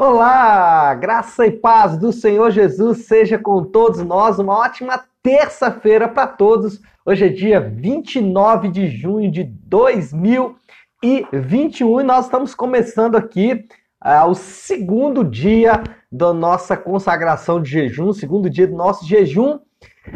Olá, 0.00 0.94
graça 0.94 1.44
e 1.44 1.50
paz 1.50 1.98
do 1.98 2.12
Senhor 2.12 2.52
Jesus 2.52 3.06
seja 3.06 3.36
com 3.36 3.64
todos 3.64 4.00
nós. 4.00 4.38
Uma 4.38 4.56
ótima 4.56 5.02
terça-feira 5.20 6.06
para 6.06 6.24
todos. 6.24 6.80
Hoje 7.04 7.26
é 7.26 7.28
dia 7.28 7.58
29 7.58 8.68
de 8.68 8.88
junho 8.88 9.28
de 9.28 9.42
2021 9.42 12.00
e 12.00 12.04
nós 12.04 12.26
estamos 12.26 12.54
começando 12.54 13.16
aqui 13.16 13.66
uh, 14.04 14.30
o 14.30 14.36
segundo 14.36 15.24
dia 15.24 15.82
da 16.12 16.32
nossa 16.32 16.76
consagração 16.76 17.60
de 17.60 17.68
jejum, 17.68 18.12
segundo 18.12 18.48
dia 18.48 18.68
do 18.68 18.76
nosso 18.76 19.04
jejum. 19.04 19.58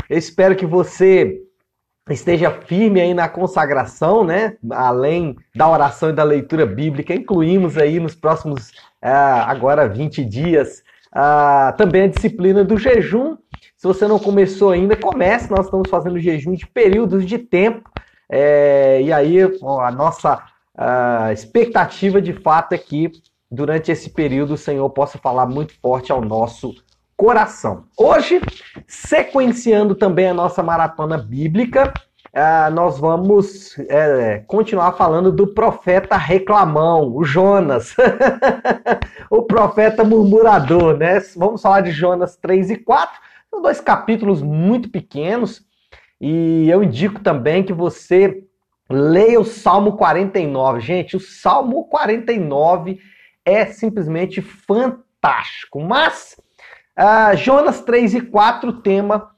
Eu 0.09 0.17
espero 0.17 0.55
que 0.55 0.65
você 0.65 1.43
esteja 2.09 2.53
firme 2.53 3.01
aí 3.01 3.15
na 3.15 3.29
consagração, 3.29 4.23
né? 4.23 4.57
Além 4.71 5.35
da 5.57 5.69
oração 5.69 6.11
e 6.11 6.13
da 6.13 6.23
leitura 6.23 6.65
bíblica, 6.65 7.13
incluímos 7.13 7.77
aí 7.77 7.99
nos 7.99 8.15
próximos 8.15 8.71
uh, 9.03 9.45
agora 9.47 9.89
20 9.89 10.25
dias 10.25 10.83
uh, 11.15 11.77
também 11.77 12.03
a 12.03 12.09
disciplina 12.09 12.65
do 12.65 12.77
jejum. 12.77 13.37
Se 13.77 13.87
você 13.87 14.07
não 14.07 14.19
começou 14.19 14.71
ainda, 14.71 14.97
comece. 14.97 15.51
Nós 15.51 15.67
estamos 15.67 15.91
fazendo 15.91 16.19
jejum 16.19 16.55
de 16.55 16.67
períodos 16.67 17.27
de 17.27 17.39
tempo. 17.39 17.91
É, 18.31 19.03
e 19.03 19.13
aí 19.13 19.43
a 19.43 19.91
nossa 19.91 20.37
uh, 20.37 21.33
expectativa 21.33 22.23
de 22.23 22.33
fato 22.33 22.73
é 22.73 22.79
que 22.79 23.11
durante 23.51 23.93
esse 23.93 24.09
período 24.09 24.55
o 24.55 24.59
Senhor 24.59 24.89
possa 24.91 25.19
falar 25.19 25.47
muito 25.47 25.75
forte 25.81 26.11
ao 26.11 26.23
nosso 26.23 26.75
coração. 27.17 27.85
Hoje, 27.97 28.41
sequenciando 28.87 29.95
também 29.95 30.29
a 30.29 30.35
nossa 30.35 30.63
maratona 30.63 31.19
bíblica, 31.19 31.93
uh, 32.35 32.71
nós 32.73 32.99
vamos 32.99 33.79
é, 33.89 34.43
continuar 34.47 34.93
falando 34.93 35.31
do 35.31 35.49
profeta 35.49 36.17
reclamão, 36.17 37.15
o 37.15 37.25
Jonas, 37.25 37.95
o 39.31 39.43
profeta 39.43 40.05
murmurador, 40.05 40.97
né? 40.97 41.21
Vamos 41.37 41.63
falar 41.63 41.81
de 41.83 41.91
Jonas 41.91 42.37
3 42.37 42.71
e 42.71 42.77
4, 42.77 43.21
são 43.51 43.63
dois 43.63 43.81
capítulos 43.81 44.43
muito 44.43 44.89
pequenos, 44.91 45.65
e 46.21 46.69
eu 46.71 46.83
indico 46.83 47.21
também 47.21 47.63
que 47.63 47.73
você 47.73 48.45
leia 48.89 49.41
o 49.41 49.45
Salmo 49.45 49.97
49. 49.97 50.81
Gente, 50.81 51.17
o 51.17 51.21
Salmo 51.21 51.85
49 51.85 53.01
é 53.45 53.67
simplesmente 53.67 54.41
fantástico. 54.41 55.81
Mas 55.81 56.37
uh, 56.99 57.37
Jonas 57.37 57.81
3 57.81 58.15
e 58.15 58.21
4, 58.21 58.71
o 58.71 58.81
tema 58.81 59.32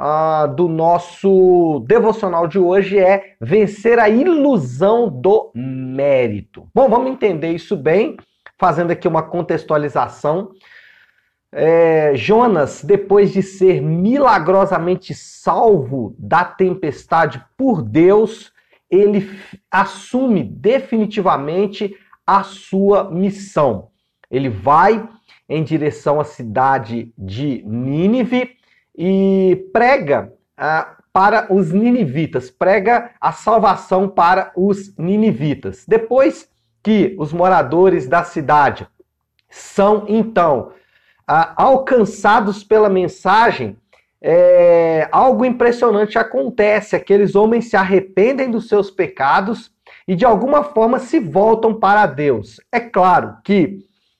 uh, 0.00 0.52
do 0.54 0.66
nosso 0.66 1.84
devocional 1.86 2.48
de 2.48 2.58
hoje 2.58 2.98
é 2.98 3.34
vencer 3.38 3.98
a 3.98 4.08
ilusão 4.08 5.10
do 5.10 5.52
mérito. 5.54 6.66
Bom, 6.74 6.88
vamos 6.88 7.10
entender 7.10 7.50
isso 7.52 7.76
bem, 7.76 8.16
fazendo 8.58 8.90
aqui 8.90 9.06
uma 9.06 9.22
contextualização. 9.22 10.52
É, 11.52 12.12
Jonas, 12.14 12.82
depois 12.82 13.32
de 13.32 13.42
ser 13.42 13.82
milagrosamente 13.82 15.12
salvo 15.12 16.14
da 16.18 16.44
tempestade 16.44 17.44
por 17.56 17.82
Deus, 17.82 18.52
ele 18.88 19.28
assume 19.70 20.44
definitivamente 20.44 21.94
a 22.26 22.44
sua 22.44 23.10
missão. 23.10 23.88
Ele 24.30 24.48
vai 24.48 25.08
em 25.48 25.64
direção 25.64 26.20
à 26.20 26.24
cidade 26.24 27.12
de 27.18 27.64
Nínive 27.66 28.59
e 28.96 29.68
prega 29.72 30.32
ah, 30.56 30.96
para 31.12 31.52
os 31.52 31.72
ninivitas, 31.72 32.50
prega 32.50 33.10
a 33.20 33.32
salvação 33.32 34.08
para 34.08 34.52
os 34.56 34.96
ninivitas. 34.96 35.84
Depois 35.86 36.48
que 36.82 37.16
os 37.18 37.32
moradores 37.32 38.06
da 38.06 38.24
cidade 38.24 38.86
são 39.48 40.04
então 40.08 40.72
ah, 41.26 41.52
alcançados 41.56 42.62
pela 42.62 42.88
mensagem, 42.88 43.76
é, 44.22 45.08
algo 45.10 45.44
impressionante 45.44 46.18
acontece: 46.18 46.94
aqueles 46.94 47.34
homens 47.34 47.70
se 47.70 47.76
arrependem 47.76 48.50
dos 48.50 48.68
seus 48.68 48.90
pecados 48.90 49.72
e 50.06 50.14
de 50.14 50.24
alguma 50.24 50.62
forma 50.62 50.98
se 50.98 51.18
voltam 51.18 51.74
para 51.74 52.06
Deus. 52.06 52.60
É 52.70 52.80
claro 52.80 53.36
que 53.44 53.78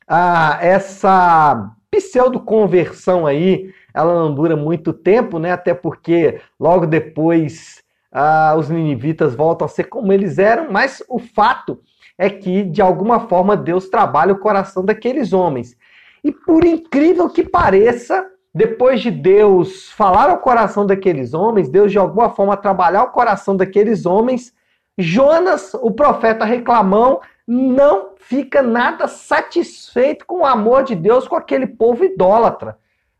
ah, 0.09 0.59
essa 0.61 1.71
pseudo-conversão 1.91 3.27
aí, 3.27 3.73
ela 3.93 4.15
não 4.15 4.34
dura 4.34 4.56
muito 4.56 4.93
tempo, 4.93 5.39
né? 5.39 5.53
Até 5.53 5.75
porque 5.75 6.41
logo 6.59 6.87
depois 6.87 7.83
ah, 8.12 8.55
os 8.56 8.69
ninivitas 8.69 9.34
voltam 9.34 9.67
a 9.67 9.69
ser 9.69 9.84
como 9.84 10.12
eles 10.12 10.39
eram, 10.39 10.71
mas 10.71 11.03
o 11.09 11.19
fato 11.19 11.81
é 12.17 12.29
que 12.29 12.62
de 12.62 12.83
alguma 12.83 13.21
forma 13.29 13.56
Deus 13.56 13.89
trabalha 13.89 14.33
o 14.33 14.39
coração 14.39 14.84
daqueles 14.84 15.33
homens. 15.33 15.77
E 16.23 16.31
por 16.31 16.65
incrível 16.65 17.31
que 17.31 17.43
pareça, 17.43 18.27
depois 18.55 19.00
de 19.00 19.11
Deus 19.11 19.91
falar 19.91 20.29
ao 20.29 20.39
coração 20.39 20.84
daqueles 20.84 21.33
homens, 21.33 21.69
Deus 21.69 21.91
de 21.91 21.99
alguma 21.99 22.31
forma 22.31 22.56
trabalhar 22.56 23.05
o 23.05 23.11
coração 23.11 23.56
daqueles 23.56 24.05
homens, 24.05 24.53
Jonas, 24.99 25.73
o 25.75 25.91
profeta 25.91 26.45
reclamão, 26.45 27.21
não 27.53 28.11
fica 28.16 28.62
nada 28.62 29.09
satisfeito 29.09 30.25
com 30.25 30.43
o 30.43 30.47
amor 30.47 30.84
de 30.84 30.94
Deus 30.94 31.27
com 31.27 31.34
aquele 31.34 31.66
povo 31.66 32.05
idólatra. 32.05 32.78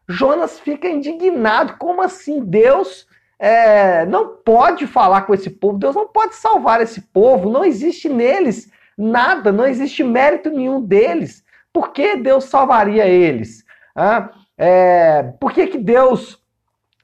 Jonas 0.09 0.61
fica 0.61 0.89
indignado. 0.89 1.75
Como 1.79 2.01
assim? 2.01 2.41
Deus 2.45 3.09
é, 3.41 4.07
não 4.07 4.37
pode 4.37 4.87
falar 4.87 5.23
com 5.23 5.35
esse 5.35 5.51
povo, 5.51 5.79
Deus 5.79 5.97
não 5.97 6.07
pode 6.07 6.37
salvar 6.37 6.81
esse 6.81 7.01
povo, 7.01 7.51
não 7.51 7.65
existe 7.65 8.09
neles 8.09 8.71
nada, 8.97 9.51
não 9.51 9.67
existe 9.67 10.05
mérito 10.05 10.49
nenhum 10.49 10.81
deles. 10.81 11.45
Por 11.73 11.93
que 11.93 12.15
Deus 12.15 12.45
salvaria 12.45 13.09
eles? 13.09 13.65
Ah, 13.97 14.31
é, 14.57 15.25
por 15.41 15.53
que, 15.53 15.67
que 15.67 15.79
Deus 15.79 16.41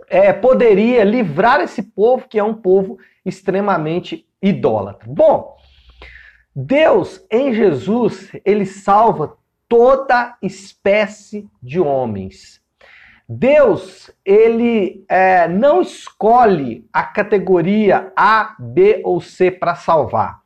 é, 0.08 0.32
poderia 0.32 1.02
livrar 1.02 1.60
esse 1.60 1.82
povo, 1.82 2.28
que 2.28 2.38
é 2.38 2.44
um 2.44 2.54
povo 2.54 2.98
extremamente 3.24 4.24
idólatra. 4.40 5.08
Bom, 5.10 5.55
Deus 6.58 7.22
em 7.30 7.52
Jesus, 7.52 8.32
ele 8.42 8.64
salva 8.64 9.36
toda 9.68 10.38
espécie 10.42 11.46
de 11.62 11.78
homens. 11.78 12.62
Deus, 13.28 14.10
ele 14.24 15.04
é, 15.06 15.46
não 15.48 15.82
escolhe 15.82 16.88
a 16.90 17.02
categoria 17.02 18.10
A, 18.16 18.56
B 18.58 19.02
ou 19.04 19.20
C 19.20 19.50
para 19.50 19.74
salvar. 19.74 20.40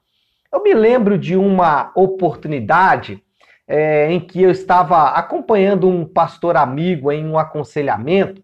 Eu 0.52 0.60
me 0.64 0.74
lembro 0.74 1.16
de 1.16 1.36
uma 1.36 1.92
oportunidade 1.94 3.22
é, 3.68 4.10
em 4.10 4.18
que 4.18 4.42
eu 4.42 4.50
estava 4.50 5.10
acompanhando 5.10 5.88
um 5.88 6.04
pastor 6.04 6.56
amigo 6.56 7.12
em 7.12 7.24
um 7.24 7.38
aconselhamento 7.38 8.42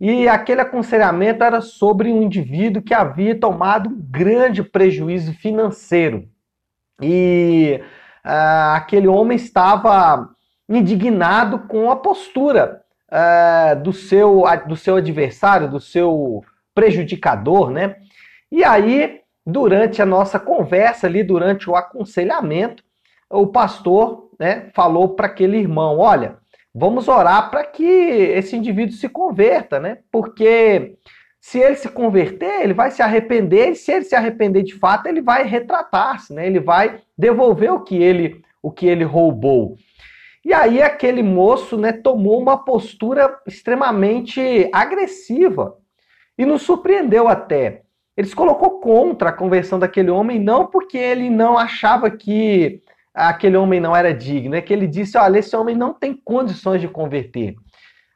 e 0.00 0.28
aquele 0.28 0.60
aconselhamento 0.60 1.42
era 1.42 1.60
sobre 1.60 2.12
um 2.12 2.22
indivíduo 2.22 2.80
que 2.80 2.94
havia 2.94 3.34
tomado 3.34 3.90
um 3.90 4.00
grande 4.00 4.62
prejuízo 4.62 5.32
financeiro. 5.34 6.28
E 7.00 7.80
uh, 8.24 8.74
aquele 8.74 9.08
homem 9.08 9.36
estava 9.36 10.30
indignado 10.68 11.60
com 11.60 11.90
a 11.90 11.96
postura 11.96 12.82
uh, 13.10 13.80
do, 13.82 13.92
seu, 13.92 14.44
do 14.66 14.76
seu 14.76 14.96
adversário, 14.96 15.68
do 15.68 15.80
seu 15.80 16.42
prejudicador, 16.74 17.70
né? 17.70 17.96
E 18.50 18.64
aí, 18.64 19.20
durante 19.44 20.00
a 20.00 20.06
nossa 20.06 20.38
conversa 20.38 21.06
ali, 21.06 21.22
durante 21.22 21.68
o 21.68 21.76
aconselhamento, 21.76 22.82
o 23.30 23.46
pastor 23.46 24.30
né, 24.38 24.70
falou 24.74 25.10
para 25.10 25.26
aquele 25.26 25.58
irmão: 25.58 25.98
olha, 25.98 26.36
vamos 26.74 27.08
orar 27.08 27.50
para 27.50 27.64
que 27.64 27.84
esse 27.84 28.56
indivíduo 28.56 28.94
se 28.94 29.08
converta, 29.08 29.80
né? 29.80 29.98
Porque 30.10 30.96
se 31.46 31.60
ele 31.60 31.76
se 31.76 31.88
converter, 31.88 32.64
ele 32.64 32.74
vai 32.74 32.90
se 32.90 33.00
arrepender, 33.00 33.70
e 33.70 33.76
se 33.76 33.92
ele 33.92 34.04
se 34.04 34.16
arrepender 34.16 34.64
de 34.64 34.74
fato, 34.74 35.06
ele 35.06 35.22
vai 35.22 35.44
retratar-se, 35.44 36.34
né? 36.34 36.44
Ele 36.44 36.58
vai 36.58 37.00
devolver 37.16 37.72
o 37.72 37.84
que 37.84 38.02
ele 38.02 38.42
o 38.60 38.72
que 38.72 38.84
ele 38.84 39.04
roubou. 39.04 39.76
E 40.44 40.52
aí 40.52 40.82
aquele 40.82 41.22
moço, 41.22 41.76
né, 41.76 41.92
tomou 41.92 42.42
uma 42.42 42.64
postura 42.64 43.38
extremamente 43.46 44.68
agressiva 44.72 45.76
e 46.36 46.44
nos 46.44 46.62
surpreendeu 46.62 47.28
até. 47.28 47.82
Ele 48.16 48.26
se 48.26 48.34
colocou 48.34 48.80
contra 48.80 49.28
a 49.28 49.32
conversão 49.32 49.78
daquele 49.78 50.10
homem 50.10 50.40
não 50.40 50.66
porque 50.66 50.98
ele 50.98 51.30
não 51.30 51.56
achava 51.56 52.10
que 52.10 52.82
aquele 53.14 53.56
homem 53.56 53.78
não 53.78 53.94
era 53.94 54.12
digno, 54.12 54.56
é 54.56 54.60
que 54.60 54.72
ele 54.72 54.88
disse: 54.88 55.16
olha, 55.16 55.38
esse 55.38 55.54
homem 55.54 55.76
não 55.76 55.94
tem 55.94 56.12
condições 56.12 56.80
de 56.80 56.88
converter. 56.88 57.54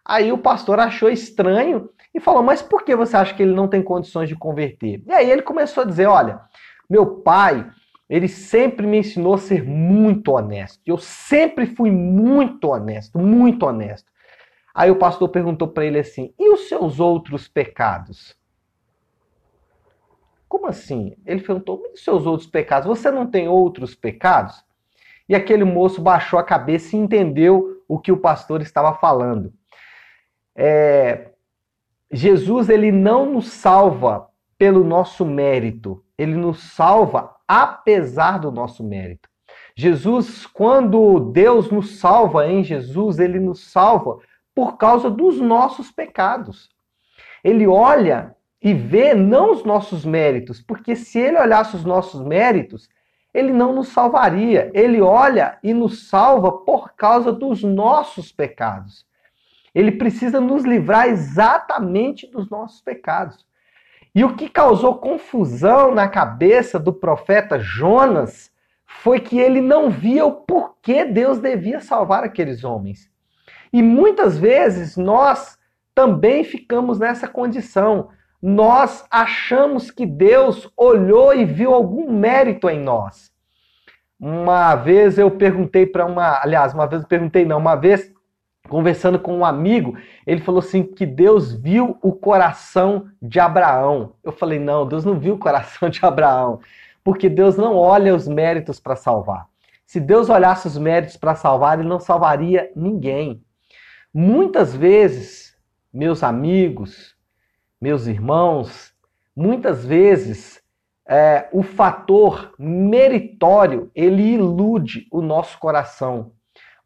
Aí 0.04 0.32
o 0.32 0.38
pastor 0.38 0.80
achou 0.80 1.08
estranho 1.08 1.88
e 2.14 2.20
falou: 2.20 2.42
mas 2.42 2.62
por 2.62 2.84
que 2.84 2.94
você 2.94 3.16
acha 3.16 3.34
que 3.34 3.42
ele 3.42 3.54
não 3.54 3.68
tem 3.68 3.82
condições 3.82 4.28
de 4.28 4.36
converter? 4.36 5.02
E 5.06 5.12
aí 5.12 5.30
ele 5.30 5.42
começou 5.42 5.82
a 5.82 5.86
dizer: 5.86 6.06
olha, 6.06 6.40
meu 6.88 7.20
pai, 7.20 7.68
ele 8.08 8.28
sempre 8.28 8.86
me 8.86 8.98
ensinou 8.98 9.34
a 9.34 9.38
ser 9.38 9.64
muito 9.64 10.32
honesto. 10.32 10.80
Eu 10.84 10.98
sempre 10.98 11.66
fui 11.66 11.90
muito 11.90 12.68
honesto, 12.68 13.18
muito 13.18 13.64
honesto. 13.64 14.10
Aí 14.74 14.90
o 14.90 14.96
pastor 14.96 15.28
perguntou 15.28 15.68
para 15.68 15.84
ele 15.84 15.98
assim: 15.98 16.34
e 16.38 16.50
os 16.50 16.68
seus 16.68 16.98
outros 16.98 17.46
pecados? 17.46 18.36
Como 20.48 20.66
assim? 20.66 21.16
Ele 21.24 21.40
perguntou: 21.40 21.80
e 21.84 21.94
os 21.94 22.02
seus 22.02 22.26
outros 22.26 22.48
pecados? 22.48 22.88
Você 22.88 23.10
não 23.10 23.26
tem 23.26 23.48
outros 23.48 23.94
pecados? 23.94 24.64
E 25.28 25.34
aquele 25.34 25.62
moço 25.62 26.02
baixou 26.02 26.40
a 26.40 26.44
cabeça 26.44 26.96
e 26.96 26.98
entendeu 26.98 27.84
o 27.86 28.00
que 28.00 28.10
o 28.10 28.16
pastor 28.16 28.60
estava 28.60 28.94
falando. 28.94 29.52
É, 30.56 31.29
Jesus 32.12 32.68
ele 32.68 32.90
não 32.90 33.26
nos 33.26 33.48
salva 33.48 34.28
pelo 34.58 34.84
nosso 34.84 35.24
mérito, 35.24 36.04
ele 36.18 36.34
nos 36.34 36.60
salva 36.60 37.34
apesar 37.46 38.38
do 38.38 38.50
nosso 38.50 38.84
mérito. 38.84 39.28
Jesus, 39.74 40.46
quando 40.46 41.20
Deus 41.32 41.70
nos 41.70 41.98
salva 41.98 42.46
em 42.46 42.62
Jesus, 42.62 43.18
ele 43.18 43.40
nos 43.40 43.70
salva 43.70 44.18
por 44.54 44.76
causa 44.76 45.08
dos 45.08 45.40
nossos 45.40 45.90
pecados. 45.90 46.68
Ele 47.42 47.66
olha 47.66 48.36
e 48.62 48.74
vê 48.74 49.14
não 49.14 49.52
os 49.52 49.64
nossos 49.64 50.04
méritos, 50.04 50.60
porque 50.60 50.94
se 50.94 51.18
ele 51.18 51.38
olhasse 51.38 51.76
os 51.76 51.84
nossos 51.84 52.20
méritos, 52.20 52.88
ele 53.32 53.52
não 53.52 53.72
nos 53.72 53.88
salvaria. 53.88 54.70
Ele 54.74 55.00
olha 55.00 55.58
e 55.62 55.72
nos 55.72 56.08
salva 56.08 56.52
por 56.52 56.92
causa 56.94 57.32
dos 57.32 57.62
nossos 57.62 58.32
pecados. 58.32 59.06
Ele 59.74 59.92
precisa 59.92 60.40
nos 60.40 60.64
livrar 60.64 61.08
exatamente 61.08 62.26
dos 62.26 62.48
nossos 62.50 62.80
pecados. 62.80 63.46
E 64.14 64.24
o 64.24 64.34
que 64.34 64.48
causou 64.48 64.98
confusão 64.98 65.94
na 65.94 66.08
cabeça 66.08 66.78
do 66.78 66.92
profeta 66.92 67.58
Jonas 67.58 68.50
foi 68.84 69.20
que 69.20 69.38
ele 69.38 69.60
não 69.60 69.88
via 69.88 70.26
o 70.26 70.32
porquê 70.32 71.04
Deus 71.04 71.38
devia 71.38 71.80
salvar 71.80 72.24
aqueles 72.24 72.64
homens. 72.64 73.08
E 73.72 73.82
muitas 73.82 74.36
vezes 74.36 74.96
nós 74.96 75.56
também 75.94 76.42
ficamos 76.42 76.98
nessa 76.98 77.28
condição. 77.28 78.08
Nós 78.42 79.04
achamos 79.10 79.90
que 79.90 80.04
Deus 80.04 80.68
olhou 80.76 81.32
e 81.32 81.44
viu 81.44 81.72
algum 81.72 82.12
mérito 82.12 82.68
em 82.68 82.80
nós. 82.80 83.30
Uma 84.18 84.74
vez 84.74 85.18
eu 85.18 85.30
perguntei 85.30 85.86
para 85.86 86.04
uma, 86.04 86.42
aliás, 86.42 86.74
uma 86.74 86.86
vez 86.86 87.02
eu 87.02 87.08
perguntei 87.08 87.44
não, 87.44 87.58
uma 87.58 87.76
vez 87.76 88.12
conversando 88.70 89.18
com 89.18 89.36
um 89.36 89.44
amigo, 89.44 89.98
ele 90.24 90.40
falou 90.40 90.60
assim 90.60 90.84
que 90.84 91.04
Deus 91.04 91.52
viu 91.52 91.98
o 92.00 92.12
coração 92.12 93.08
de 93.20 93.40
Abraão. 93.40 94.14
Eu 94.24 94.32
falei: 94.32 94.58
"Não, 94.58 94.86
Deus 94.86 95.04
não 95.04 95.18
viu 95.18 95.34
o 95.34 95.38
coração 95.38 95.90
de 95.90 96.00
Abraão, 96.02 96.60
porque 97.04 97.28
Deus 97.28 97.56
não 97.56 97.76
olha 97.76 98.14
os 98.14 98.28
méritos 98.28 98.78
para 98.78 98.96
salvar. 98.96 99.46
Se 99.84 99.98
Deus 99.98 100.30
olhasse 100.30 100.68
os 100.68 100.78
méritos 100.78 101.16
para 101.16 101.34
salvar, 101.34 101.78
ele 101.78 101.88
não 101.88 101.98
salvaria 101.98 102.70
ninguém. 102.76 103.42
Muitas 104.14 104.74
vezes, 104.74 105.56
meus 105.92 106.22
amigos, 106.22 107.16
meus 107.80 108.06
irmãos, 108.06 108.94
muitas 109.34 109.84
vezes 109.84 110.62
é, 111.08 111.48
o 111.50 111.64
fator 111.64 112.54
meritório 112.56 113.90
ele 113.92 114.22
ilude 114.22 115.08
o 115.10 115.20
nosso 115.20 115.58
coração. 115.58 116.30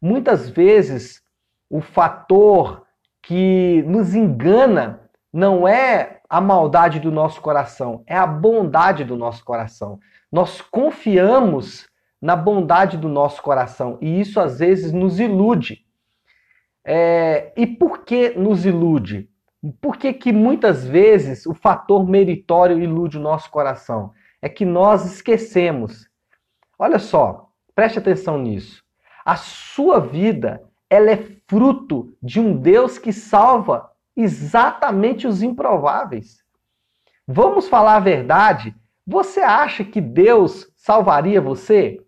Muitas 0.01 0.49
vezes 0.49 1.21
o 1.69 1.81
fator 1.81 2.85
que 3.21 3.83
nos 3.87 4.13
engana 4.13 5.09
não 5.31 5.67
é 5.67 6.21
a 6.29 6.39
maldade 6.39 6.99
do 6.99 7.11
nosso 7.11 7.41
coração, 7.41 8.03
é 8.07 8.15
a 8.15 8.25
bondade 8.25 9.03
do 9.03 9.17
nosso 9.17 9.43
coração. 9.43 9.99
Nós 10.31 10.61
confiamos 10.61 11.89
na 12.21 12.35
bondade 12.35 12.97
do 12.97 13.07
nosso 13.07 13.41
coração 13.41 13.97
e 14.01 14.19
isso 14.19 14.39
às 14.39 14.59
vezes 14.59 14.91
nos 14.91 15.19
ilude. 15.19 15.85
É, 16.83 17.51
e 17.57 17.65
por 17.65 18.03
que 18.03 18.29
nos 18.29 18.65
ilude? 18.65 19.29
Por 19.81 19.97
que, 19.97 20.13
que 20.13 20.31
muitas 20.31 20.85
vezes 20.85 21.45
o 21.45 21.53
fator 21.53 22.07
meritório 22.07 22.79
ilude 22.79 23.17
o 23.17 23.21
nosso 23.21 23.49
coração? 23.49 24.11
É 24.41 24.47
que 24.47 24.63
nós 24.63 25.05
esquecemos. 25.05 26.07
Olha 26.77 26.99
só, 26.99 27.49
preste 27.73 27.97
atenção 27.97 28.37
nisso. 28.37 28.83
A 29.25 29.35
sua 29.35 29.99
vida 29.99 30.61
ela 30.95 31.11
é 31.11 31.27
fruto 31.47 32.15
de 32.21 32.39
um 32.39 32.55
Deus 32.55 32.97
que 32.97 33.11
salva 33.11 33.91
exatamente 34.15 35.27
os 35.27 35.43
improváveis. 35.43 36.37
Vamos 37.27 37.67
falar 37.67 37.97
a 37.97 37.99
verdade? 37.99 38.73
Você 39.05 39.41
acha 39.41 39.83
que 39.83 39.99
Deus 39.99 40.71
salvaria 40.75 41.41
você? 41.41 41.99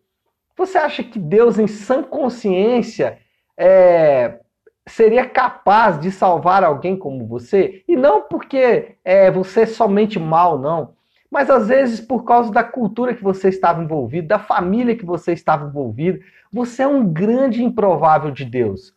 Você 0.55 0.77
acha 0.77 1.03
que 1.03 1.19
Deus, 1.19 1.59
em 1.59 1.67
sã 1.67 2.01
consciência, 2.01 3.19
é, 3.57 4.39
seria 4.87 5.27
capaz 5.27 5.99
de 5.99 6.09
salvar 6.11 6.63
alguém 6.63 6.97
como 6.97 7.27
você? 7.27 7.83
E 7.87 7.95
não 7.95 8.23
porque 8.23 8.97
é, 9.03 9.29
você 9.29 9.61
é 9.61 9.65
somente 9.65 10.17
mal, 10.17 10.57
não. 10.57 10.95
Mas 11.37 11.51
às 11.51 11.67
vezes 11.67 12.01
por 12.01 12.23
causa 12.23 12.51
da 12.51 12.63
cultura 12.63 13.13
que 13.13 13.23
você 13.23 13.49
estava 13.49 13.83
envolvido, 13.83 14.27
da 14.27 14.39
família 14.39 14.95
que 14.95 15.05
você 15.05 15.33
estava 15.33 15.67
envolvido, 15.67 16.19
você 16.51 16.81
é 16.81 16.87
um 16.87 17.07
grande 17.13 17.63
improvável 17.63 18.31
de 18.31 18.43
Deus. 18.43 18.91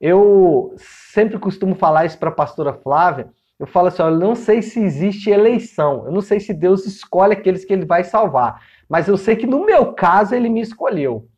Eu 0.00 0.74
sempre 0.76 1.38
costumo 1.38 1.76
falar 1.76 2.04
isso 2.04 2.18
para 2.18 2.30
a 2.30 2.34
pastora 2.34 2.72
Flávia. 2.72 3.28
Eu 3.60 3.64
falo 3.64 3.86
assim: 3.86 4.02
olha, 4.02 4.14
eu 4.14 4.18
não 4.18 4.34
sei 4.34 4.60
se 4.60 4.80
existe 4.80 5.30
eleição, 5.30 6.04
eu 6.04 6.10
não 6.10 6.20
sei 6.20 6.40
se 6.40 6.52
Deus 6.52 6.84
escolhe 6.84 7.34
aqueles 7.34 7.64
que 7.64 7.72
ele 7.72 7.86
vai 7.86 8.02
salvar, 8.02 8.60
mas 8.88 9.06
eu 9.06 9.16
sei 9.16 9.36
que 9.36 9.46
no 9.46 9.64
meu 9.64 9.92
caso 9.92 10.34
ele 10.34 10.48
me 10.48 10.60
escolheu. 10.60 11.28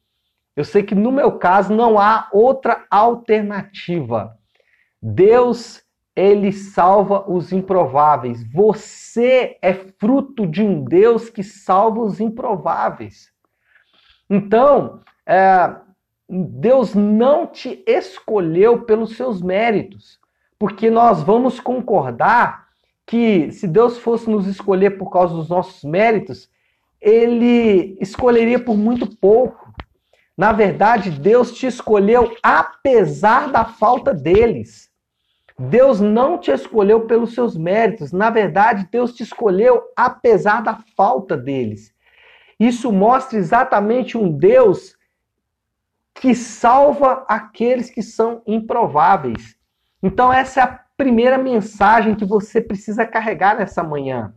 Eu 0.57 0.65
sei 0.65 0.83
que 0.83 0.95
no 0.95 1.13
meu 1.13 1.33
caso 1.33 1.75
não 1.75 1.99
há 1.99 2.31
outra 2.33 2.87
alternativa. 2.91 4.35
Deus, 5.03 5.83
ele 6.15 6.53
salva 6.53 7.31
os 7.31 7.53
improváveis. 7.53 8.45
Você 8.53 9.57
é 9.63 9.73
fruto 9.73 10.47
de 10.47 10.63
um 10.63 10.85
Deus 10.85 11.31
que 11.31 11.43
salva 11.43 12.01
os 12.01 12.21
improváveis. 12.21 13.31
Então, 14.29 15.01
é, 15.27 15.75
Deus 16.29 16.95
não 16.95 17.47
te 17.47 17.83
escolheu 17.87 18.83
pelos 18.83 19.17
seus 19.17 19.43
méritos, 19.43 20.21
porque 20.59 20.91
nós 20.91 21.23
vamos 21.23 21.59
concordar 21.59 22.69
que 23.07 23.51
se 23.51 23.67
Deus 23.67 23.99
fosse 23.99 24.31
nos 24.31 24.47
escolher 24.47 24.99
por 24.99 25.11
causa 25.11 25.35
dos 25.35 25.49
nossos 25.49 25.83
méritos, 25.83 26.49
ele 27.01 27.97
escolheria 28.01 28.63
por 28.63 28.77
muito 28.77 29.17
pouco. 29.17 29.73
Na 30.37 30.53
verdade, 30.53 31.11
Deus 31.11 31.53
te 31.53 31.67
escolheu 31.67 32.37
apesar 32.43 33.51
da 33.51 33.65
falta 33.65 34.15
deles. 34.15 34.90
Deus 35.61 36.01
não 36.01 36.39
te 36.39 36.51
escolheu 36.51 37.03
pelos 37.03 37.35
seus 37.35 37.55
méritos. 37.55 38.13
Na 38.13 38.31
verdade, 38.31 38.89
Deus 38.91 39.13
te 39.13 39.23
escolheu 39.23 39.83
apesar 39.95 40.63
da 40.63 40.79
falta 40.97 41.37
deles. 41.37 41.93
Isso 42.59 42.91
mostra 42.91 43.39
exatamente 43.39 44.17
um 44.17 44.33
Deus 44.33 44.97
que 46.15 46.35
salva 46.35 47.27
aqueles 47.29 47.91
que 47.91 48.03
são 48.03 48.41
improváveis. 48.47 49.55
Então, 50.03 50.33
essa 50.33 50.61
é 50.61 50.63
a 50.63 50.81
primeira 50.97 51.37
mensagem 51.37 52.15
que 52.15 52.25
você 52.25 52.59
precisa 52.59 53.05
carregar 53.05 53.59
nessa 53.59 53.83
manhã. 53.83 54.33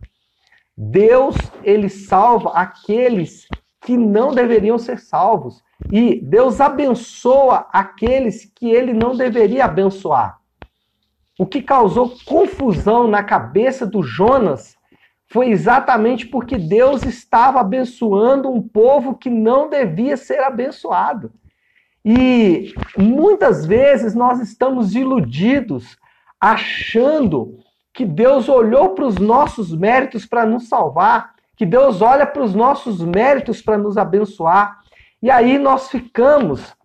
Deus, 0.76 1.38
ele 1.64 1.88
salva 1.88 2.52
aqueles 2.52 3.48
que 3.80 3.96
não 3.96 4.36
deveriam 4.36 4.78
ser 4.78 5.00
salvos. 5.00 5.64
E 5.90 6.20
Deus 6.22 6.60
abençoa 6.60 7.66
aqueles 7.72 8.44
que 8.44 8.70
ele 8.70 8.92
não 8.92 9.16
deveria 9.16 9.64
abençoar. 9.64 10.43
O 11.38 11.46
que 11.46 11.62
causou 11.62 12.14
confusão 12.26 13.08
na 13.08 13.24
cabeça 13.24 13.86
do 13.86 14.04
Jonas 14.04 14.76
foi 15.32 15.50
exatamente 15.50 16.28
porque 16.28 16.58
Deus 16.58 17.04
estava 17.04 17.60
abençoando 17.60 18.52
um 18.52 18.62
povo 18.62 19.16
que 19.16 19.30
não 19.30 19.68
devia 19.68 20.16
ser 20.16 20.40
abençoado. 20.42 21.32
E 22.06 22.74
muitas 22.98 23.66
vezes 23.66 24.14
nós 24.14 24.40
estamos 24.40 24.94
iludidos, 24.94 25.98
achando 26.40 27.58
que 27.94 28.06
Deus 28.06 28.50
olhou 28.50 28.90
para 28.90 29.06
os 29.06 29.18
nossos 29.18 29.76
méritos 29.76 30.26
para 30.26 30.46
nos 30.46 30.68
salvar, 30.68 31.34
que 31.56 31.66
Deus 31.66 32.02
olha 32.02 32.28
para 32.28 32.44
os 32.44 32.54
nossos 32.54 33.02
méritos 33.04 33.62
para 33.62 33.78
nos 33.78 33.98
abençoar. 33.98 34.80
E 35.22 35.32
aí 35.32 35.58
nós 35.58 35.90
ficamos 35.90 36.76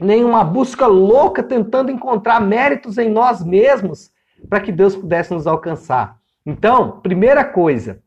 em 0.00 0.24
uma 0.24 0.42
busca 0.42 0.86
louca 0.86 1.42
tentando 1.42 1.90
encontrar 1.90 2.40
méritos 2.40 2.96
em 2.96 3.10
nós 3.10 3.44
mesmos 3.44 4.10
para 4.48 4.60
que 4.60 4.72
Deus 4.72 4.96
pudesse 4.96 5.34
nos 5.34 5.46
alcançar. 5.46 6.16
Então, 6.46 7.00
primeira 7.00 7.44
coisa, 7.44 8.02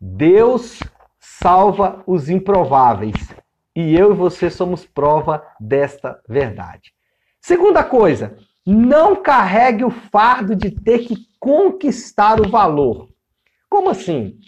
Deus 0.00 0.80
salva 1.18 2.02
os 2.06 2.28
improváveis. 2.28 3.14
E 3.74 3.94
eu 3.94 4.12
e 4.12 4.16
você 4.16 4.50
somos 4.50 4.84
prova 4.84 5.44
desta 5.60 6.20
verdade. 6.28 6.92
Segunda 7.40 7.84
coisa, 7.84 8.36
não 8.66 9.14
carregue 9.14 9.84
o 9.84 9.90
fardo 9.90 10.56
de 10.56 10.70
ter 10.70 11.00
que 11.00 11.16
conquistar 11.38 12.40
o 12.40 12.48
valor. 12.48 13.08
Como 13.68 13.90
assim? 13.90 14.38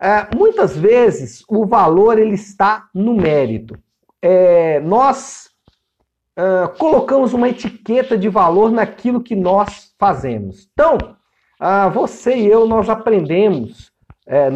É, 0.00 0.34
muitas 0.34 0.74
vezes 0.74 1.44
o 1.46 1.66
valor 1.66 2.18
ele 2.18 2.34
está 2.34 2.88
no 2.94 3.14
mérito. 3.14 3.78
É, 4.22 4.80
nós 4.80 5.49
é, 6.36 6.66
colocamos 6.78 7.32
uma 7.32 7.48
etiqueta 7.48 8.16
de 8.16 8.28
valor 8.28 8.70
naquilo 8.70 9.22
que 9.22 9.34
nós 9.34 9.94
fazemos. 9.98 10.68
Então, 10.72 10.96
uh, 11.60 11.90
você 11.92 12.36
e 12.36 12.46
eu 12.46 12.66
nós 12.66 12.88
aprendemos 12.88 13.90
é, 14.26 14.48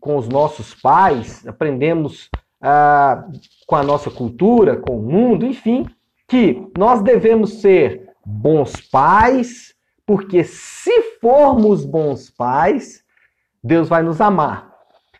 com 0.00 0.16
os 0.16 0.28
nossos 0.28 0.74
pais, 0.74 1.46
aprendemos 1.46 2.30
ah, 2.62 3.24
com 3.66 3.74
a 3.74 3.82
nossa 3.82 4.08
cultura, 4.08 4.76
com 4.76 4.98
o 4.98 5.02
mundo, 5.02 5.44
enfim, 5.44 5.84
que 6.28 6.64
nós 6.78 7.02
devemos 7.02 7.60
ser 7.60 8.08
bons 8.24 8.80
pais, 8.88 9.74
porque 10.06 10.44
se 10.44 11.02
formos 11.20 11.84
bons 11.84 12.30
pais, 12.30 13.02
Deus 13.62 13.88
vai 13.88 14.02
nos 14.02 14.20
amar. 14.20 14.70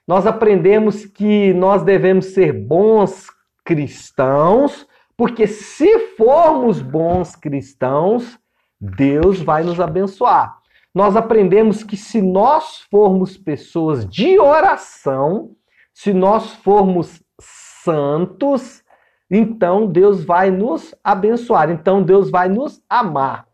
Nós 0.06 0.24
aprendemos 0.24 1.04
que 1.04 1.52
nós 1.54 1.82
devemos 1.82 2.26
ser 2.26 2.52
bons 2.52 3.26
cristãos, 3.64 4.86
porque 5.22 5.46
se 5.46 6.00
formos 6.16 6.82
bons 6.82 7.36
cristãos, 7.36 8.36
Deus 8.80 9.40
vai 9.40 9.62
nos 9.62 9.78
abençoar. 9.78 10.58
Nós 10.92 11.14
aprendemos 11.14 11.84
que 11.84 11.96
se 11.96 12.20
nós 12.20 12.80
formos 12.90 13.36
pessoas 13.36 14.04
de 14.04 14.40
oração, 14.40 15.52
se 15.94 16.12
nós 16.12 16.54
formos 16.54 17.22
santos, 17.38 18.82
então 19.30 19.86
Deus 19.86 20.24
vai 20.24 20.50
nos 20.50 20.92
abençoar, 21.04 21.70
então 21.70 22.02
Deus 22.02 22.28
vai 22.28 22.48
nos 22.48 22.82
amar. 22.90 23.46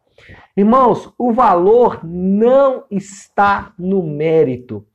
Irmãos, 0.56 1.12
o 1.18 1.34
valor 1.34 2.00
não 2.02 2.84
está 2.90 3.74
no 3.78 4.02
mérito. 4.02 4.86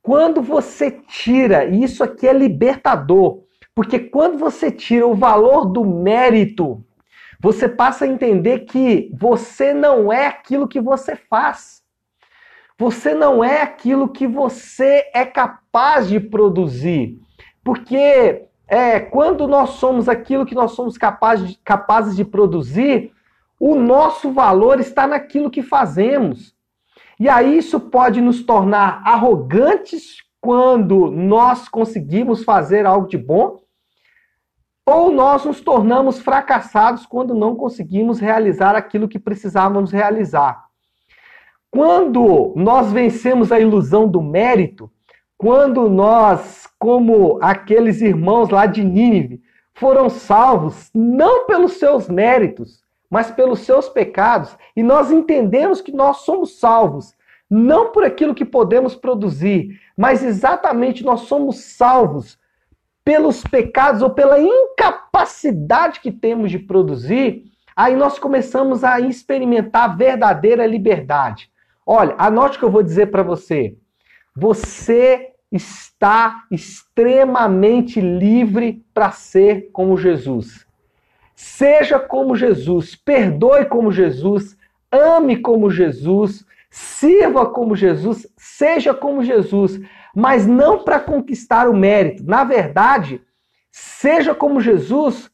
Quando 0.00 0.40
você 0.40 0.90
tira, 0.90 1.66
e 1.66 1.84
isso 1.84 2.02
aqui 2.02 2.26
é 2.26 2.32
libertador, 2.32 3.43
porque 3.74 3.98
quando 3.98 4.38
você 4.38 4.70
tira 4.70 5.06
o 5.06 5.14
valor 5.14 5.66
do 5.66 5.84
mérito, 5.84 6.84
você 7.40 7.68
passa 7.68 8.04
a 8.04 8.08
entender 8.08 8.60
que 8.60 9.10
você 9.12 9.74
não 9.74 10.12
é 10.12 10.26
aquilo 10.26 10.68
que 10.68 10.80
você 10.80 11.16
faz. 11.16 11.82
Você 12.78 13.14
não 13.14 13.42
é 13.42 13.62
aquilo 13.62 14.08
que 14.08 14.26
você 14.26 15.10
é 15.12 15.24
capaz 15.24 16.08
de 16.08 16.18
produzir. 16.18 17.18
Porque 17.62 18.46
é, 18.66 19.00
quando 19.00 19.46
nós 19.46 19.70
somos 19.70 20.08
aquilo 20.08 20.46
que 20.46 20.54
nós 20.54 20.72
somos 20.72 20.96
capazes 20.96 21.50
de, 21.50 21.58
capazes 21.58 22.16
de 22.16 22.24
produzir, 22.24 23.12
o 23.58 23.74
nosso 23.74 24.32
valor 24.32 24.80
está 24.80 25.06
naquilo 25.06 25.50
que 25.50 25.62
fazemos. 25.62 26.54
E 27.18 27.28
aí 27.28 27.58
isso 27.58 27.78
pode 27.78 28.20
nos 28.20 28.42
tornar 28.42 29.02
arrogantes 29.04 30.16
quando 30.40 31.10
nós 31.10 31.68
conseguimos 31.68 32.44
fazer 32.44 32.84
algo 32.84 33.08
de 33.08 33.16
bom, 33.16 33.63
ou 34.86 35.10
nós 35.10 35.44
nos 35.44 35.60
tornamos 35.60 36.20
fracassados 36.20 37.06
quando 37.06 37.34
não 37.34 37.56
conseguimos 37.56 38.20
realizar 38.20 38.76
aquilo 38.76 39.08
que 39.08 39.18
precisávamos 39.18 39.90
realizar. 39.90 40.64
Quando 41.70 42.52
nós 42.54 42.92
vencemos 42.92 43.50
a 43.50 43.58
ilusão 43.58 44.06
do 44.06 44.22
mérito, 44.22 44.90
quando 45.36 45.88
nós, 45.88 46.68
como 46.78 47.38
aqueles 47.42 48.00
irmãos 48.00 48.50
lá 48.50 48.66
de 48.66 48.84
Nínive, 48.84 49.42
foram 49.74 50.08
salvos 50.08 50.90
não 50.94 51.46
pelos 51.46 51.72
seus 51.72 52.08
méritos, 52.08 52.84
mas 53.10 53.30
pelos 53.30 53.60
seus 53.60 53.88
pecados, 53.88 54.56
e 54.76 54.82
nós 54.82 55.10
entendemos 55.10 55.80
que 55.80 55.92
nós 55.92 56.18
somos 56.18 56.58
salvos 56.58 57.14
não 57.50 57.92
por 57.92 58.04
aquilo 58.04 58.34
que 58.34 58.44
podemos 58.44 58.94
produzir, 58.94 59.78
mas 59.96 60.24
exatamente 60.24 61.04
nós 61.04 61.22
somos 61.22 61.58
salvos 61.76 62.38
pelos 63.04 63.42
pecados 63.42 64.00
ou 64.00 64.10
pela 64.10 64.40
incapacidade 64.40 66.00
que 66.00 66.10
temos 66.10 66.50
de 66.50 66.58
produzir, 66.58 67.44
aí 67.76 67.94
nós 67.94 68.18
começamos 68.18 68.82
a 68.82 68.98
experimentar 69.00 69.90
a 69.90 69.94
verdadeira 69.94 70.66
liberdade. 70.66 71.50
Olha, 71.86 72.14
anote 72.16 72.56
o 72.56 72.58
que 72.60 72.64
eu 72.64 72.70
vou 72.70 72.82
dizer 72.82 73.10
para 73.10 73.22
você. 73.22 73.76
Você 74.34 75.32
está 75.52 76.42
extremamente 76.50 78.00
livre 78.00 78.84
para 78.92 79.10
ser 79.10 79.70
como 79.72 79.96
Jesus. 79.96 80.66
Seja 81.36 81.98
como 81.98 82.34
Jesus, 82.34 82.96
perdoe 82.96 83.66
como 83.66 83.92
Jesus, 83.92 84.56
ame 84.90 85.36
como 85.36 85.70
Jesus, 85.70 86.44
sirva 86.74 87.46
como 87.46 87.76
Jesus, 87.76 88.26
seja 88.36 88.92
como 88.92 89.22
Jesus, 89.22 89.78
mas 90.12 90.44
não 90.44 90.82
para 90.82 90.98
conquistar 90.98 91.68
o 91.68 91.76
mérito. 91.76 92.24
Na 92.24 92.42
verdade, 92.42 93.22
seja 93.70 94.34
como 94.34 94.60
Jesus, 94.60 95.30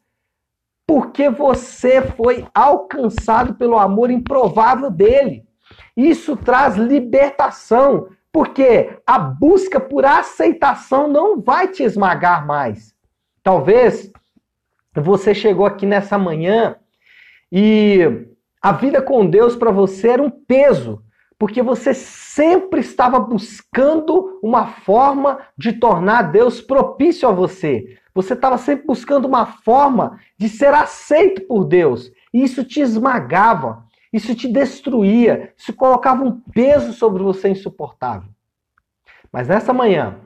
porque 0.87 1.31
você 1.31 2.03
foi 2.03 2.47
alcançado 2.55 3.55
pelo 3.55 3.79
amor 3.79 4.11
improvável 4.11 4.91
dele. 4.91 5.43
Isso 5.97 6.37
traz 6.37 6.77
libertação, 6.77 8.09
porque 8.31 8.99
a 9.07 9.19
busca 9.19 9.81
por 9.81 10.05
aceitação 10.05 11.09
não 11.09 11.41
vai 11.41 11.69
te 11.69 11.83
esmagar 11.83 12.47
mais. 12.47 12.95
Talvez 13.43 14.13
você 14.95 15.35
chegou 15.35 15.65
aqui 15.65 15.87
nessa 15.87 16.19
manhã 16.19 16.77
e 17.51 18.27
a 18.61 18.73
vida 18.73 19.01
com 19.01 19.25
Deus 19.25 19.57
para 19.57 19.71
você 19.71 20.11
era 20.11 20.23
um 20.23 20.31
peso, 20.31 21.03
porque 21.41 21.63
você 21.63 21.95
sempre 21.95 22.81
estava 22.81 23.19
buscando 23.19 24.39
uma 24.43 24.67
forma 24.67 25.41
de 25.57 25.73
tornar 25.73 26.31
Deus 26.31 26.61
propício 26.61 27.27
a 27.27 27.33
você. 27.33 27.97
Você 28.15 28.35
estava 28.35 28.59
sempre 28.59 28.87
buscando 28.87 29.27
uma 29.27 29.47
forma 29.47 30.21
de 30.37 30.51
ser 30.51 30.75
aceito 30.75 31.47
por 31.47 31.65
Deus. 31.65 32.13
E 32.35 32.43
isso 32.43 32.63
te 32.63 32.81
esmagava. 32.81 33.83
Isso 34.13 34.35
te 34.35 34.49
destruía, 34.49 35.55
isso 35.57 35.73
colocava 35.73 36.25
um 36.25 36.41
peso 36.53 36.93
sobre 36.93 37.23
você 37.23 37.49
insuportável. 37.49 38.29
Mas 39.33 39.49
nessa 39.49 39.73
manhã, 39.73 40.21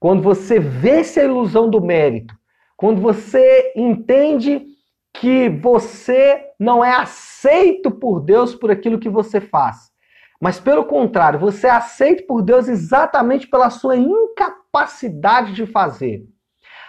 quando 0.00 0.22
você 0.22 0.58
vence 0.58 1.20
a 1.20 1.24
ilusão 1.24 1.70
do 1.70 1.80
mérito, 1.80 2.34
quando 2.76 3.00
você 3.00 3.72
entende 3.76 4.66
que 5.12 5.48
você 5.48 6.42
não 6.58 6.84
é 6.84 6.96
aceito 6.96 7.90
por 7.90 8.20
Deus 8.20 8.54
por 8.54 8.70
aquilo 8.70 8.98
que 8.98 9.08
você 9.08 9.40
faz, 9.40 9.94
mas 10.40 10.60
pelo 10.60 10.84
contrário, 10.84 11.38
você 11.38 11.66
é 11.66 11.70
aceito 11.70 12.26
por 12.26 12.42
Deus 12.42 12.68
exatamente 12.68 13.46
pela 13.46 13.70
sua 13.70 13.96
incapacidade 13.96 15.52
de 15.52 15.66
fazer. 15.66 16.24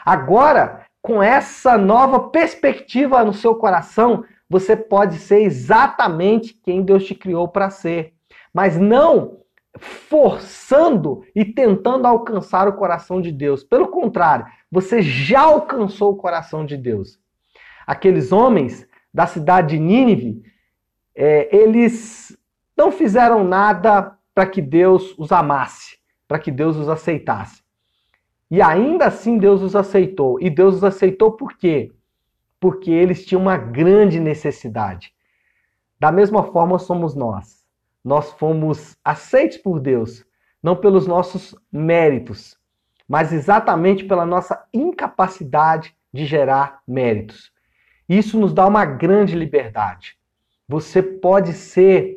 Agora, 0.06 0.86
com 1.02 1.22
essa 1.22 1.78
nova 1.78 2.30
perspectiva 2.30 3.24
no 3.24 3.34
seu 3.34 3.56
coração, 3.56 4.24
você 4.50 4.76
pode 4.76 5.18
ser 5.18 5.42
exatamente 5.42 6.54
quem 6.54 6.84
Deus 6.84 7.06
te 7.06 7.16
criou 7.16 7.48
para 7.48 7.70
ser, 7.70 8.14
mas 8.54 8.78
não 8.78 9.38
forçando 9.78 11.24
e 11.36 11.46
tentando 11.46 12.08
alcançar 12.08 12.68
o 12.68 12.74
coração 12.74 13.22
de 13.22 13.32
Deus. 13.32 13.64
Pelo 13.64 13.90
contrário, 13.90 14.46
você 14.72 15.02
já 15.02 15.42
alcançou 15.42 16.14
o 16.14 16.18
coração 16.18 16.66
de 16.66 16.76
Deus. 16.76 17.20
Aqueles 17.86 18.32
homens 18.32 18.88
da 19.14 19.28
cidade 19.28 19.76
de 19.76 19.80
Nínive, 19.80 20.42
é, 21.16 21.56
eles 21.56 22.38
não 22.78 22.92
fizeram 22.92 23.44
nada 23.44 24.16
para 24.34 24.46
que 24.46 24.62
Deus 24.62 25.16
os 25.18 25.32
amasse, 25.32 25.98
para 26.28 26.40
que 26.40 26.52
Deus 26.52 26.78
os 26.78 26.88
aceitasse. 26.88 27.64
E 28.50 28.62
ainda 28.62 29.08
assim 29.08 29.38
Deus 29.38 29.62
os 29.62 29.76
aceitou. 29.76 30.40
E 30.40 30.50
Deus 30.50 30.76
os 30.76 30.84
aceitou 30.84 31.32
por 31.32 31.58
quê? 31.58 31.92
porque 32.60 32.92
eles 32.92 33.26
tinham 33.26 33.42
uma 33.42 33.58
grande 33.58 34.20
necessidade. 34.20 35.14
Da 36.00 36.12
mesma 36.12 36.44
forma 36.44 36.80
somos 36.80 37.16
nós. 37.16 37.66
Nós 38.04 38.32
fomos 38.34 38.98
aceitos 39.04 39.58
por 39.58 39.80
Deus, 39.80 40.26
não 40.62 40.76
pelos 40.76 41.08
nossos 41.08 41.56
méritos, 41.72 42.58
mas 43.08 43.34
exatamente 43.34 44.06
pela 44.06 44.26
nossa 44.26 44.66
incapacidade 44.74 45.96
de 46.14 46.26
gerar 46.26 46.82
méritos. 46.88 47.52
Isso 48.08 48.40
nos 48.40 48.54
dá 48.54 48.66
uma 48.66 48.86
grande 48.86 49.36
liberdade. 49.36 50.18
Você 50.68 51.02
pode 51.02 51.54
ser 51.54 52.17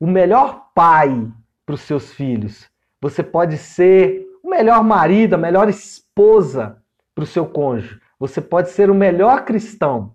o 0.00 0.06
melhor 0.06 0.70
pai 0.74 1.30
para 1.66 1.74
os 1.74 1.80
seus 1.82 2.12
filhos. 2.12 2.68
Você 3.00 3.22
pode 3.22 3.56
ser 3.56 4.26
o 4.42 4.50
melhor 4.50 4.82
marido, 4.82 5.34
a 5.34 5.38
melhor 5.38 5.68
esposa 5.68 6.82
para 7.14 7.24
o 7.24 7.26
seu 7.26 7.46
cônjuge. 7.46 8.00
Você 8.18 8.40
pode 8.40 8.70
ser 8.70 8.90
o 8.90 8.94
melhor 8.94 9.44
cristão, 9.44 10.14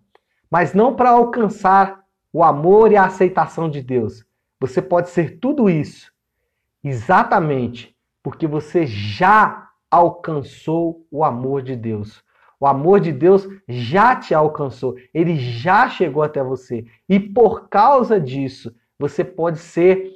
mas 0.49 0.73
não 0.73 0.95
para 0.95 1.11
alcançar 1.11 2.03
o 2.31 2.43
amor 2.43 2.91
e 2.91 2.97
a 2.97 3.05
aceitação 3.05 3.69
de 3.69 3.81
Deus. 3.81 4.25
Você 4.59 4.81
pode 4.81 5.09
ser 5.09 5.39
tudo 5.39 5.69
isso 5.69 6.11
exatamente 6.83 7.95
porque 8.21 8.47
você 8.47 8.85
já 8.85 9.69
alcançou 9.89 11.05
o 11.11 11.23
amor 11.23 11.61
de 11.61 11.75
Deus. 11.75 12.23
O 12.59 12.65
amor 12.65 12.99
de 12.99 13.11
Deus 13.11 13.47
já 13.67 14.15
te 14.15 14.33
alcançou, 14.33 14.95
ele 15.13 15.35
já 15.35 15.89
chegou 15.89 16.23
até 16.23 16.41
você. 16.41 16.85
E 17.07 17.19
por 17.19 17.67
causa 17.67 18.19
disso, 18.19 18.73
você 19.03 19.21
pode 19.21 19.59
ser 19.59 20.13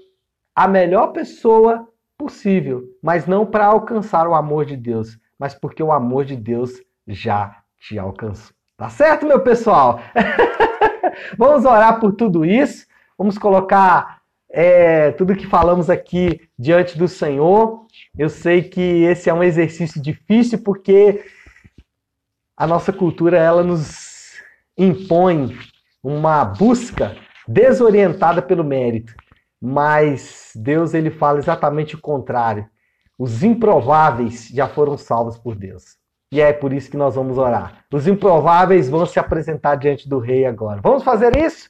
a 0.56 0.66
melhor 0.66 1.08
pessoa 1.08 1.90
possível, 2.18 2.86
mas 3.04 3.28
não 3.28 3.46
para 3.46 3.66
alcançar 3.66 4.26
o 4.30 4.34
amor 4.34 4.66
de 4.66 4.78
Deus, 4.78 5.20
mas 5.38 5.54
porque 5.54 5.84
o 5.84 5.92
amor 5.92 6.24
de 6.24 6.38
Deus 6.38 6.82
já 7.06 7.58
te 7.82 8.00
alcançou. 8.00 8.56
Tá 8.78 8.88
certo, 8.90 9.26
meu 9.26 9.42
pessoal? 9.42 10.00
Vamos 11.38 11.66
orar 11.66 12.00
por 12.00 12.14
tudo 12.14 12.46
isso. 12.46 12.88
Vamos 13.18 13.38
colocar 13.38 14.22
é, 14.50 15.12
tudo 15.12 15.36
que 15.36 15.46
falamos 15.46 15.90
aqui 15.90 16.40
diante 16.58 16.98
do 16.98 17.10
Senhor. 17.10 17.86
Eu 18.18 18.30
sei 18.30 18.62
que 18.64 19.04
esse 19.04 19.30
é 19.30 19.34
um 19.34 19.44
exercício 19.44 20.02
difícil 20.02 20.64
porque 20.64 21.26
a 22.56 22.66
nossa 22.66 22.94
cultura 22.94 23.38
ela 23.38 23.64
nos 23.66 24.38
impõe 24.78 25.58
uma 26.02 26.46
busca 26.46 27.18
desorientada 27.48 28.42
pelo 28.42 28.64
mérito, 28.64 29.14
mas 29.62 30.52
Deus 30.56 30.94
ele 30.94 31.10
fala 31.10 31.40
exatamente 31.40 31.96
o 31.96 32.02
contrário. 32.02 32.68
Os 33.18 33.44
improváveis 33.44 34.48
já 34.50 34.68
foram 34.68 34.98
salvos 34.98 35.38
por 35.38 35.56
Deus. 35.56 35.98
E 36.32 36.42
é 36.42 36.52
por 36.52 36.74
isso 36.74 36.92
que 36.92 36.98
nós 36.98 37.16
vamos 37.16 37.38
orar. 37.38 37.86
Os 37.92 38.06
improváveis 38.06 38.90
vão 38.90 39.06
se 39.06 39.18
apresentar 39.18 39.76
diante 39.76 40.10
do 40.10 40.20
rei 40.20 40.46
agora. 40.46 40.82
Vamos 40.82 41.04
fazer 41.04 41.36
isso? 41.38 41.70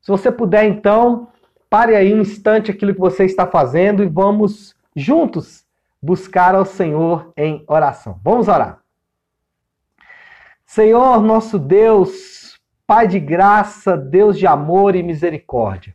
Se 0.00 0.10
você 0.10 0.32
puder, 0.32 0.64
então, 0.64 1.28
pare 1.68 1.94
aí 1.94 2.14
um 2.14 2.20
instante 2.20 2.70
aquilo 2.70 2.94
que 2.94 3.00
você 3.00 3.24
está 3.24 3.46
fazendo 3.46 4.02
e 4.02 4.08
vamos 4.08 4.74
juntos 4.96 5.64
buscar 6.02 6.54
ao 6.54 6.64
Senhor 6.64 7.30
em 7.36 7.62
oração. 7.68 8.18
Vamos 8.24 8.48
orar. 8.48 8.80
Senhor, 10.64 11.20
nosso 11.20 11.58
Deus, 11.58 12.49
Pai 12.90 13.06
de 13.06 13.20
graça, 13.20 13.96
Deus 13.96 14.36
de 14.36 14.48
amor 14.48 14.96
e 14.96 15.02
misericórdia. 15.04 15.94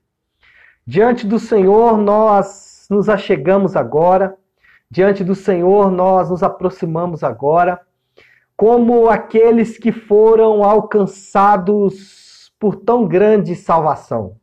Diante 0.87 1.27
do 1.27 1.37
Senhor 1.37 1.97
nós 1.97 2.87
nos 2.89 3.09
achegamos 3.09 3.75
agora, 3.75 4.37
diante 4.89 5.21
do 5.21 5.35
Senhor 5.35 5.91
nós 5.91 6.29
nos 6.29 6.41
aproximamos 6.41 7.21
agora, 7.21 7.81
como 8.55 9.09
aqueles 9.09 9.77
que 9.77 9.91
foram 9.91 10.63
alcançados 10.63 12.53
por 12.57 12.77
tão 12.77 13.05
grande 13.05 13.57
salvação. 13.57 14.37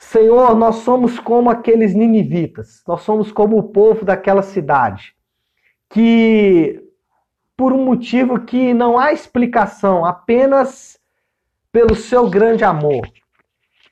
Senhor, 0.00 0.52
nós 0.56 0.78
somos 0.78 1.20
como 1.20 1.48
aqueles 1.48 1.94
ninivitas, 1.94 2.82
nós 2.88 3.02
somos 3.02 3.30
como 3.30 3.56
o 3.56 3.68
povo 3.68 4.04
daquela 4.04 4.42
cidade, 4.42 5.14
que 5.88 6.82
por 7.56 7.72
um 7.72 7.84
motivo 7.84 8.40
que 8.40 8.74
não 8.74 8.98
há 8.98 9.12
explicação, 9.12 10.04
apenas 10.04 10.98
pelo 11.76 11.94
seu 11.94 12.30
grande 12.30 12.64
amor, 12.64 13.06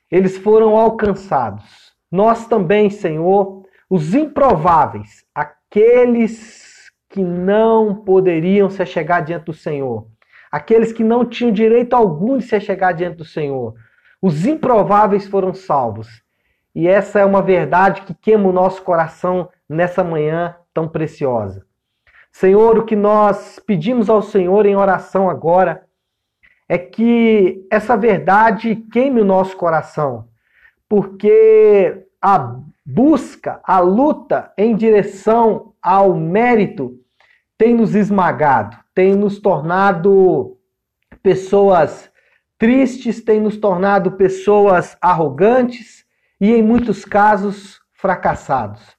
eles 0.09 0.39
foram 0.39 0.75
alcançados. 0.75 1.93
Nós 2.11 2.47
também, 2.47 2.89
Senhor, 2.89 3.61
os 3.87 4.15
improváveis, 4.15 5.23
aqueles 5.35 6.89
que 7.07 7.21
não 7.21 7.93
poderiam 7.93 8.71
se 8.71 8.83
chegar 8.87 9.21
diante 9.21 9.45
do 9.45 9.53
Senhor, 9.53 10.07
aqueles 10.51 10.91
que 10.91 11.03
não 11.03 11.23
tinham 11.23 11.53
direito 11.53 11.95
algum 11.95 12.39
de 12.39 12.45
se 12.45 12.59
chegar 12.59 12.91
diante 12.91 13.17
do 13.17 13.23
Senhor, 13.23 13.75
os 14.19 14.47
improváveis 14.47 15.27
foram 15.27 15.53
salvos. 15.53 16.07
E 16.73 16.87
essa 16.87 17.19
é 17.19 17.25
uma 17.25 17.43
verdade 17.43 18.01
que 18.01 18.15
queima 18.15 18.49
o 18.49 18.51
nosso 18.51 18.81
coração 18.81 19.47
nessa 19.69 20.03
manhã 20.03 20.55
tão 20.73 20.87
preciosa. 20.87 21.63
Senhor, 22.31 22.79
o 22.79 22.83
que 22.83 22.95
nós 22.95 23.59
pedimos 23.59 24.09
ao 24.09 24.23
Senhor 24.23 24.65
em 24.65 24.75
oração 24.75 25.29
agora 25.29 25.85
é 26.67 26.77
que 26.77 27.65
essa 27.71 27.95
verdade 27.95 28.75
queime 28.91 29.21
o 29.21 29.25
nosso 29.25 29.55
coração, 29.55 30.27
porque 30.89 32.05
a 32.21 32.59
busca, 32.85 33.59
a 33.63 33.79
luta 33.79 34.51
em 34.57 34.75
direção 34.75 35.73
ao 35.81 36.15
mérito 36.15 36.99
tem 37.57 37.73
nos 37.73 37.95
esmagado, 37.95 38.77
tem 38.93 39.15
nos 39.15 39.39
tornado 39.39 40.57
pessoas 41.21 42.11
tristes, 42.57 43.23
tem 43.23 43.39
nos 43.39 43.57
tornado 43.57 44.11
pessoas 44.11 44.97
arrogantes 45.01 46.05
e, 46.39 46.51
em 46.51 46.61
muitos 46.61 47.05
casos, 47.05 47.79
fracassados. 47.93 48.95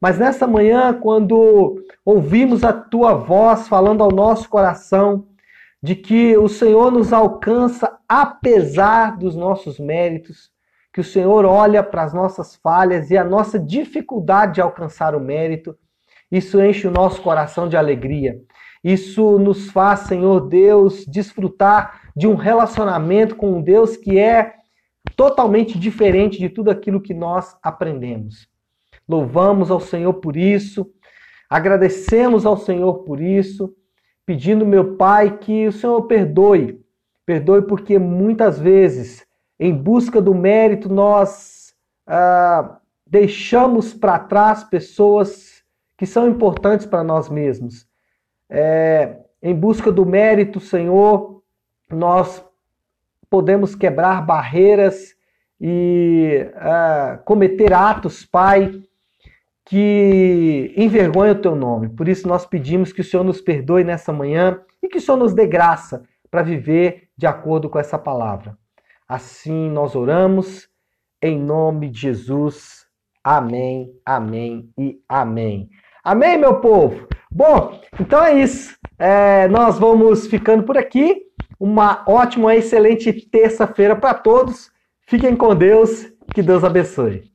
Mas 0.00 0.18
nessa 0.18 0.46
manhã, 0.46 0.92
quando 0.92 1.82
ouvimos 2.04 2.64
a 2.64 2.72
tua 2.72 3.14
voz 3.14 3.68
falando 3.68 4.02
ao 4.02 4.10
nosso 4.10 4.48
coração 4.48 5.26
de 5.82 5.96
que 5.96 6.36
o 6.36 6.48
Senhor 6.48 6.92
nos 6.92 7.12
alcança 7.12 7.98
apesar 8.08 9.16
dos 9.18 9.34
nossos 9.34 9.80
méritos, 9.80 10.50
que 10.92 11.00
o 11.00 11.04
Senhor 11.04 11.44
olha 11.44 11.82
para 11.82 12.02
as 12.02 12.14
nossas 12.14 12.54
falhas 12.54 13.10
e 13.10 13.16
a 13.16 13.24
nossa 13.24 13.58
dificuldade 13.58 14.56
de 14.56 14.60
alcançar 14.60 15.14
o 15.14 15.20
mérito, 15.20 15.76
isso 16.30 16.62
enche 16.62 16.86
o 16.86 16.90
nosso 16.90 17.20
coração 17.22 17.68
de 17.68 17.76
alegria. 17.76 18.40
Isso 18.84 19.38
nos 19.38 19.70
faz, 19.70 20.00
Senhor 20.00 20.48
Deus, 20.48 21.04
desfrutar 21.06 22.00
de 22.14 22.26
um 22.26 22.34
relacionamento 22.34 23.36
com 23.36 23.52
um 23.52 23.62
Deus 23.62 23.96
que 23.96 24.18
é 24.18 24.54
totalmente 25.16 25.78
diferente 25.78 26.38
de 26.38 26.48
tudo 26.48 26.70
aquilo 26.70 27.00
que 27.00 27.14
nós 27.14 27.56
aprendemos. 27.62 28.48
Louvamos 29.08 29.70
ao 29.70 29.80
Senhor 29.80 30.14
por 30.14 30.36
isso, 30.36 30.90
agradecemos 31.48 32.46
ao 32.46 32.56
Senhor 32.56 33.04
por 33.04 33.20
isso, 33.20 33.74
pedindo, 34.26 34.66
meu 34.66 34.96
Pai, 34.96 35.38
que 35.38 35.66
o 35.66 35.72
Senhor 35.72 36.02
perdoe. 36.02 36.80
Perdoe 37.24 37.62
porque 37.62 37.98
muitas 37.98 38.58
vezes, 38.58 39.26
em 39.58 39.74
busca 39.74 40.20
do 40.20 40.34
mérito, 40.34 40.88
nós 40.88 41.74
ah, 42.06 42.78
deixamos 43.06 43.94
para 43.94 44.18
trás 44.18 44.64
pessoas 44.64 45.62
que 45.96 46.06
são 46.06 46.28
importantes 46.28 46.86
para 46.86 47.04
nós 47.04 47.28
mesmos. 47.28 47.86
É, 48.48 49.18
em 49.42 49.54
busca 49.54 49.92
do 49.92 50.04
mérito, 50.04 50.60
Senhor, 50.60 51.42
nós 51.90 52.44
podemos 53.30 53.74
quebrar 53.74 54.24
barreiras 54.24 55.14
e 55.60 56.46
uh, 56.56 57.22
cometer 57.24 57.72
atos, 57.72 58.24
Pai, 58.26 58.82
que 59.64 60.72
envergonha 60.76 61.32
o 61.32 61.40
teu 61.40 61.54
nome. 61.54 61.88
Por 61.88 62.08
isso 62.08 62.26
nós 62.26 62.44
pedimos 62.46 62.92
que 62.92 63.00
o 63.00 63.04
Senhor 63.04 63.24
nos 63.24 63.40
perdoe 63.40 63.84
nessa 63.84 64.12
manhã 64.12 64.60
e 64.82 64.88
que 64.88 64.98
o 64.98 65.00
Senhor 65.00 65.16
nos 65.16 65.32
dê 65.32 65.46
graça 65.46 66.02
para 66.30 66.42
viver 66.42 67.08
de 67.16 67.26
acordo 67.26 67.68
com 67.68 67.78
essa 67.78 67.98
palavra. 67.98 68.56
Assim 69.08 69.70
nós 69.70 69.94
oramos 69.94 70.68
em 71.22 71.38
nome 71.38 71.88
de 71.88 72.00
Jesus. 72.00 72.86
Amém, 73.22 73.92
amém 74.04 74.68
e 74.76 75.00
amém. 75.08 75.68
Amém, 76.02 76.36
meu 76.36 76.60
povo? 76.60 77.06
Bom, 77.30 77.80
então 78.00 78.24
é 78.24 78.42
isso. 78.42 78.76
É, 78.98 79.46
nós 79.48 79.78
vamos 79.78 80.26
ficando 80.26 80.64
por 80.64 80.76
aqui. 80.76 81.22
Uma 81.60 82.02
ótima, 82.08 82.56
excelente 82.56 83.12
terça-feira 83.12 83.94
para 83.94 84.14
todos. 84.14 84.70
Fiquem 85.06 85.36
com 85.36 85.54
Deus. 85.54 86.12
Que 86.34 86.42
Deus 86.42 86.64
abençoe. 86.64 87.31